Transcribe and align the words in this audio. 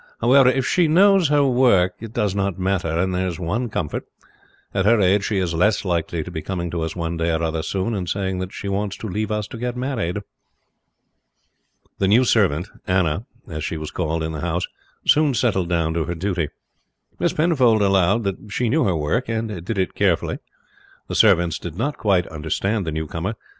However, 0.19 0.49
if 0.49 0.65
she 0.65 0.87
knows 0.87 1.27
her 1.27 1.45
work 1.45 1.93
it 1.99 2.11
does 2.11 2.33
not 2.33 2.57
matter; 2.57 2.87
and 2.89 3.13
there's 3.13 3.39
one 3.39 3.69
comfort, 3.69 4.03
at 4.73 4.83
her 4.85 4.99
age 4.99 5.25
she 5.25 5.37
is 5.37 5.53
less 5.53 5.85
likely 5.85 6.23
to 6.23 6.31
be 6.31 6.41
coming 6.41 6.71
to 6.71 6.81
us 6.81 6.95
one 6.95 7.17
day 7.17 7.31
or 7.31 7.43
other 7.43 7.61
soon 7.61 7.93
and 7.93 8.09
saying 8.09 8.39
that 8.39 8.51
she 8.51 8.67
wants 8.67 8.97
to 8.97 9.07
leave 9.07 9.29
us 9.31 9.45
to 9.49 9.59
get 9.59 9.77
married." 9.77 10.21
The 11.99 12.07
new 12.07 12.23
servant, 12.23 12.67
Anna, 12.87 13.27
as 13.47 13.63
she 13.63 13.77
was 13.77 13.91
called 13.91 14.23
in 14.23 14.31
the 14.31 14.41
house 14.41 14.67
soon 15.05 15.35
settled 15.35 15.69
down 15.69 15.93
to 15.93 16.05
her 16.05 16.15
duty. 16.15 16.47
Miss 17.19 17.31
Penfold 17.33 17.83
allowed 17.83 18.23
that 18.23 18.37
she 18.51 18.69
knew 18.69 18.83
her 18.85 18.95
work 18.97 19.29
and 19.29 19.63
did 19.63 19.77
it 19.77 19.93
carefully. 19.93 20.39
The 21.09 21.13
servants 21.13 21.59
did 21.59 21.75
not 21.75 21.99
quite 21.99 22.25
understand 22.25 22.87
the 22.87 22.91
newcomer. 22.91 23.35